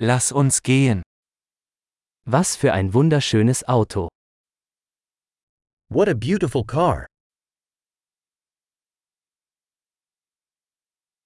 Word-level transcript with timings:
Lass 0.00 0.30
uns 0.30 0.62
gehen. 0.62 1.02
Was 2.24 2.54
für 2.54 2.72
ein 2.72 2.94
wunderschönes 2.94 3.66
Auto. 3.66 4.08
What 5.90 6.08
a 6.08 6.14
beautiful 6.14 6.64
car. 6.64 7.06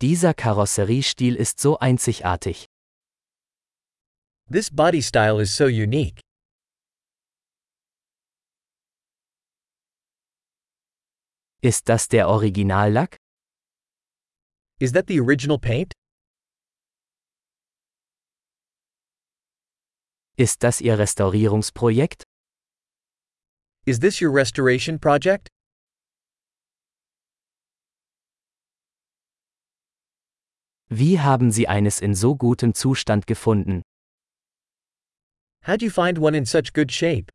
Dieser 0.00 0.32
Karosseriestil 0.32 1.36
ist 1.36 1.60
so 1.60 1.78
einzigartig. 1.78 2.64
This 4.50 4.70
body 4.70 5.02
style 5.02 5.42
is 5.42 5.54
so 5.54 5.66
unique. 5.66 6.20
Ist 11.60 11.90
das 11.90 12.08
der 12.08 12.28
Originallack? 12.28 13.18
Is 14.80 14.92
that 14.92 15.06
the 15.08 15.20
original 15.20 15.58
paint? 15.58 15.92
Ist 20.36 20.64
das 20.64 20.80
Ihr 20.80 20.98
Restaurierungsprojekt? 20.98 22.24
Is 23.86 24.00
this 24.00 24.20
your 24.20 24.32
restoration 24.34 24.98
project? 24.98 25.48
Wie 30.88 31.20
haben 31.20 31.52
Sie 31.52 31.68
eines 31.68 32.00
in 32.00 32.16
so 32.16 32.34
gutem 32.34 32.74
Zustand 32.74 33.28
gefunden? 33.28 33.82
How'd 35.66 35.82
you 35.82 35.90
find 35.90 36.18
one 36.18 36.36
in 36.36 36.44
such 36.44 36.72
good 36.72 36.90
shape? 36.90 37.30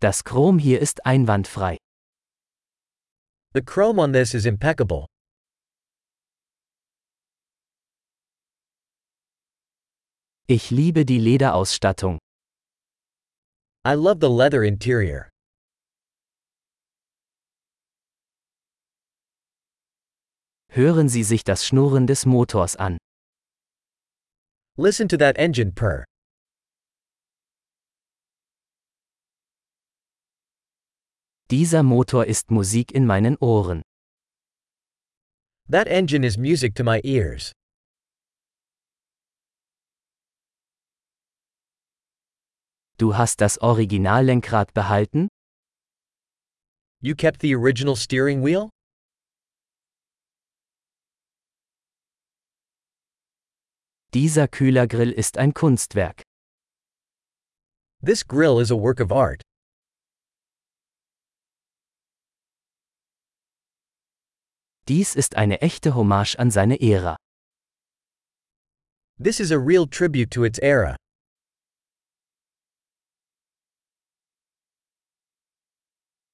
Das 0.00 0.24
Chrom 0.24 0.58
hier 0.58 0.80
ist 0.80 1.06
einwandfrei. 1.06 1.76
The 3.54 3.62
chrome 3.62 4.00
on 4.00 4.12
this 4.12 4.34
is 4.34 4.46
impeccable. 4.46 5.11
Ich 10.48 10.70
liebe 10.70 11.04
die 11.04 11.18
Lederausstattung. 11.18 12.18
I 13.86 13.94
love 13.94 14.18
the 14.20 14.28
leather 14.28 14.64
interior. 14.64 15.30
Hören 20.68 21.08
Sie 21.08 21.22
sich 21.22 21.44
das 21.44 21.64
Schnurren 21.64 22.06
des 22.06 22.26
Motors 22.26 22.76
an. 22.76 22.98
Listen 24.76 25.08
to 25.08 25.16
that 25.16 25.36
engine 25.36 25.72
purr. 25.72 26.04
Dieser 31.50 31.82
Motor 31.82 32.26
ist 32.26 32.50
Musik 32.50 32.90
in 32.92 33.06
meinen 33.06 33.36
Ohren. 33.36 33.82
That 35.68 35.86
engine 35.86 36.24
is 36.26 36.36
music 36.36 36.74
to 36.74 36.82
my 36.82 37.00
ears. 37.04 37.52
Du 43.02 43.16
hast 43.16 43.40
das 43.40 43.58
Originallenkrad 43.58 44.74
behalten? 44.74 45.26
You 47.00 47.16
kept 47.16 47.40
the 47.40 47.52
original 47.56 47.96
steering 47.96 48.44
wheel? 48.44 48.70
Dieser 54.14 54.46
Kühlergrill 54.46 55.10
ist 55.10 55.36
ein 55.36 55.52
Kunstwerk. 55.52 56.22
This 58.00 58.22
grill 58.24 58.60
is 58.60 58.70
a 58.70 58.76
work 58.76 59.00
of 59.00 59.10
art. 59.10 59.42
Dies 64.86 65.16
ist 65.16 65.34
eine 65.34 65.60
echte 65.60 65.96
Hommage 65.96 66.38
an 66.38 66.52
seine 66.52 66.80
Ära. 66.80 67.16
This 69.18 69.40
is 69.40 69.50
a 69.50 69.58
real 69.58 69.88
tribute 69.88 70.30
to 70.30 70.44
its 70.44 70.60
era. 70.60 70.94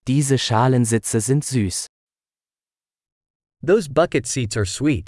Diese 0.08 0.38
Schalensitze 0.38 1.20
sind 1.20 1.44
süß. 1.44 1.86
Those 3.60 3.90
bucket 3.90 4.26
seats 4.26 4.56
are 4.56 4.64
sweet. 4.64 5.06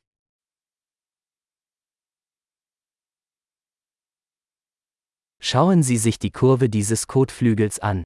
Schauen 5.40 5.82
Sie 5.82 5.96
sich 5.96 6.18
die 6.18 6.30
Kurve 6.30 6.68
dieses 6.68 7.06
Kotflügels 7.06 7.78
an. 7.78 8.04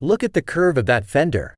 Look 0.00 0.22
at 0.22 0.32
the 0.32 0.42
curve 0.42 0.78
of 0.78 0.86
that 0.86 1.04
fender. 1.04 1.56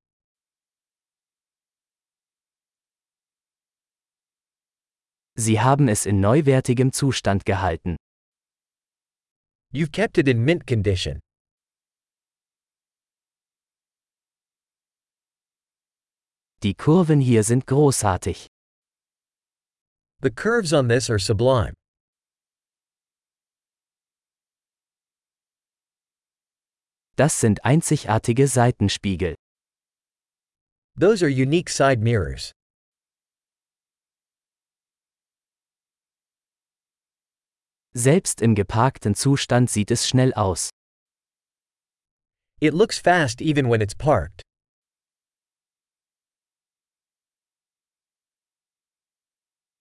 Sie 5.36 5.60
haben 5.60 5.88
es 5.88 6.06
in 6.06 6.20
neuwertigem 6.20 6.94
Zustand 6.94 7.44
gehalten. 7.44 7.96
You've 9.70 9.92
kept 9.92 10.16
it 10.16 10.26
in 10.26 10.42
mint 10.42 10.66
condition. 10.66 11.20
Die 16.64 16.74
Kurven 16.74 17.20
hier 17.20 17.44
sind 17.44 17.66
großartig. 17.68 18.48
The 20.20 20.30
curves 20.30 20.72
on 20.72 20.88
this 20.88 21.08
are 21.08 21.20
sublime. 21.20 21.74
Das 27.14 27.38
sind 27.40 27.64
einzigartige 27.64 28.48
Seitenspiegel. 28.48 29.36
Those 30.98 31.22
are 31.22 31.30
unique 31.30 31.70
side 31.70 32.00
mirrors. 32.00 32.50
Selbst 37.94 38.42
im 38.42 38.56
geparkten 38.56 39.14
Zustand 39.14 39.70
sieht 39.70 39.92
es 39.92 40.08
schnell 40.08 40.34
aus. 40.34 40.70
It 42.60 42.74
looks 42.74 42.98
fast 42.98 43.40
even 43.40 43.68
when 43.68 43.80
it's 43.80 43.94
parked. 43.94 44.47